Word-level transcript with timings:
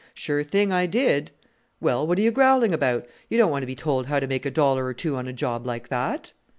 "Sure 0.15 0.43
thing, 0.43 0.71
I 0.73 0.87
did." 0.87 1.29
"Well 1.79 2.07
what 2.07 2.17
are 2.17 2.23
you 2.23 2.31
growling 2.31 2.73
about? 2.73 3.05
You 3.29 3.37
don't 3.37 3.51
want 3.51 3.61
to 3.61 3.67
be 3.67 3.75
told 3.75 4.07
how 4.07 4.19
to 4.19 4.25
make 4.25 4.47
a 4.47 4.49
dollar 4.49 4.83
or 4.83 4.95
two 4.95 5.15
on 5.15 5.27
a 5.27 5.31
job 5.31 5.67
like 5.67 5.89
that!" 5.89 6.31